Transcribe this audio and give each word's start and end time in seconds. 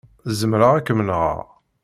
Zemreɣ 0.39 0.71
ad 0.73 0.83
kem-nɣeɣ. 0.85 1.37